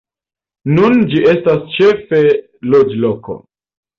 Nun 0.77 1.01
ĝi 1.11 1.19
estas 1.33 1.67
ĉefe 1.75 2.23
loĝloko. 2.75 3.37